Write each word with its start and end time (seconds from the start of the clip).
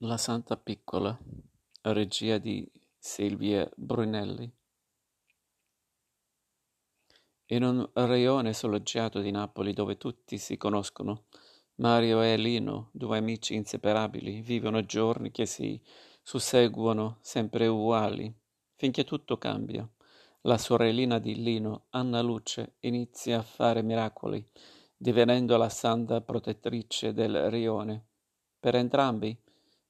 La 0.00 0.18
Santa 0.18 0.58
Piccola, 0.58 1.18
regia 1.80 2.36
di 2.36 2.70
Silvia 2.98 3.66
Brunelli. 3.74 4.52
In 7.46 7.62
un 7.62 7.88
raione 7.94 8.52
soleggiato 8.52 9.20
di 9.20 9.30
Napoli 9.30 9.72
dove 9.72 9.96
tutti 9.96 10.36
si 10.36 10.58
conoscono, 10.58 11.24
Mario 11.76 12.20
e 12.20 12.36
Lino, 12.36 12.90
due 12.92 13.16
amici 13.16 13.54
inseparabili, 13.54 14.42
vivono 14.42 14.84
giorni 14.84 15.30
che 15.30 15.46
si 15.46 15.80
susseguono 16.20 17.16
sempre 17.22 17.66
uguali, 17.66 18.30
finché 18.74 19.02
tutto 19.02 19.38
cambia. 19.38 19.88
La 20.42 20.58
sorellina 20.58 21.18
di 21.18 21.42
Lino, 21.42 21.86
Anna 21.92 22.20
Luce, 22.20 22.74
inizia 22.80 23.38
a 23.38 23.42
fare 23.42 23.80
miracoli, 23.80 24.46
divenendo 24.94 25.56
la 25.56 25.70
santa 25.70 26.20
protettrice 26.20 27.14
del 27.14 27.48
rione. 27.48 28.08
Per 28.60 28.74
entrambi 28.74 29.44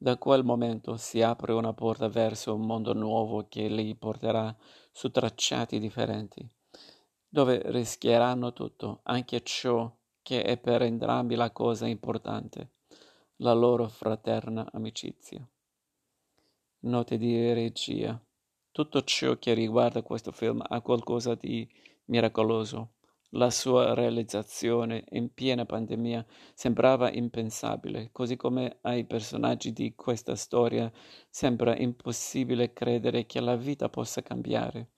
da 0.00 0.16
quel 0.16 0.44
momento 0.44 0.96
si 0.96 1.20
apre 1.20 1.52
una 1.52 1.74
porta 1.74 2.08
verso 2.08 2.54
un 2.54 2.60
mondo 2.60 2.92
nuovo 2.94 3.48
che 3.48 3.66
li 3.66 3.96
porterà 3.96 4.56
su 4.92 5.10
tracciati 5.10 5.80
differenti, 5.80 6.48
dove 7.28 7.60
rischieranno 7.64 8.52
tutto, 8.52 9.00
anche 9.02 9.42
ciò 9.42 9.92
che 10.22 10.42
è 10.42 10.56
per 10.56 10.82
entrambi 10.82 11.34
la 11.34 11.50
cosa 11.50 11.86
importante, 11.86 12.74
la 13.36 13.52
loro 13.52 13.88
fraterna 13.88 14.68
amicizia. 14.72 15.46
Note 16.80 17.18
di 17.18 17.52
regia. 17.52 18.20
Tutto 18.70 19.02
ciò 19.02 19.36
che 19.36 19.52
riguarda 19.52 20.02
questo 20.02 20.30
film 20.30 20.62
ha 20.64 20.80
qualcosa 20.80 21.34
di 21.34 21.68
miracoloso 22.04 22.92
la 23.32 23.50
sua 23.50 23.94
realizzazione 23.94 25.04
in 25.10 25.32
piena 25.34 25.66
pandemia 25.66 26.24
sembrava 26.54 27.12
impensabile, 27.12 28.08
così 28.12 28.36
come 28.36 28.78
ai 28.82 29.04
personaggi 29.04 29.72
di 29.72 29.94
questa 29.94 30.34
storia 30.34 30.90
sembra 31.28 31.76
impossibile 31.76 32.72
credere 32.72 33.26
che 33.26 33.40
la 33.40 33.56
vita 33.56 33.88
possa 33.88 34.22
cambiare, 34.22 34.92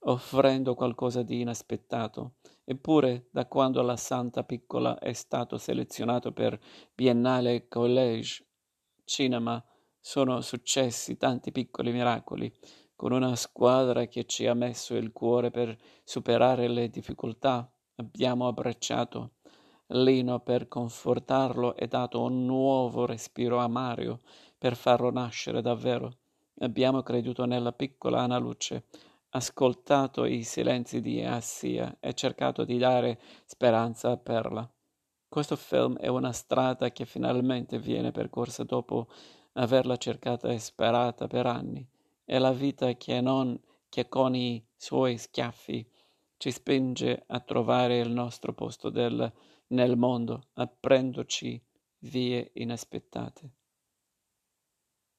offrendo 0.00 0.74
qualcosa 0.74 1.22
di 1.22 1.40
inaspettato. 1.40 2.34
Eppure, 2.64 3.28
da 3.30 3.46
quando 3.46 3.82
la 3.82 3.96
Santa 3.96 4.44
Piccola 4.44 4.98
è 4.98 5.12
stato 5.12 5.58
selezionato 5.58 6.32
per 6.32 6.58
Biennale 6.94 7.68
College 7.68 8.46
Cinema, 9.04 9.62
sono 10.00 10.40
successi 10.42 11.16
tanti 11.16 11.50
piccoli 11.50 11.90
miracoli 11.90 12.52
con 12.96 13.12
una 13.12 13.36
squadra 13.36 14.06
che 14.06 14.24
ci 14.24 14.46
ha 14.46 14.54
messo 14.54 14.94
il 14.94 15.12
cuore 15.12 15.50
per 15.50 15.76
superare 16.02 16.68
le 16.68 16.88
difficoltà. 16.88 17.70
Abbiamo 17.96 18.46
abbracciato 18.46 19.32
Lino 19.88 20.40
per 20.40 20.66
confortarlo 20.66 21.76
e 21.76 21.86
dato 21.86 22.22
un 22.22 22.46
nuovo 22.46 23.04
respiro 23.04 23.58
a 23.58 23.68
Mario 23.68 24.20
per 24.56 24.76
farlo 24.76 25.10
nascere 25.10 25.60
davvero. 25.60 26.16
Abbiamo 26.60 27.02
creduto 27.02 27.44
nella 27.44 27.72
piccola 27.72 28.20
Ana 28.20 28.38
Luce, 28.38 28.86
ascoltato 29.30 30.24
i 30.24 30.42
silenzi 30.42 31.00
di 31.00 31.22
Assia 31.22 31.96
e 32.00 32.14
cercato 32.14 32.64
di 32.64 32.78
dare 32.78 33.20
speranza 33.44 34.10
a 34.10 34.16
Perla. 34.16 34.68
Questo 35.28 35.56
film 35.56 35.98
è 35.98 36.06
una 36.06 36.32
strada 36.32 36.90
che 36.90 37.04
finalmente 37.04 37.78
viene 37.78 38.12
percorsa 38.12 38.62
dopo 38.62 39.08
averla 39.54 39.96
cercata 39.96 40.48
e 40.48 40.58
sperata 40.58 41.26
per 41.26 41.46
anni. 41.46 41.86
È 42.24 42.38
la 42.38 42.52
vita 42.52 42.94
che, 42.94 43.20
non, 43.20 43.60
che 43.88 44.08
con 44.08 44.34
i 44.34 44.64
suoi 44.74 45.18
schiaffi 45.18 45.86
ci 46.38 46.50
spinge 46.50 47.24
a 47.26 47.40
trovare 47.40 47.98
il 47.98 48.10
nostro 48.10 48.54
posto 48.54 48.88
del, 48.90 49.32
nel 49.68 49.96
mondo, 49.96 50.48
aprendoci 50.54 51.62
vie 51.98 52.50
inaspettate. 52.54 53.50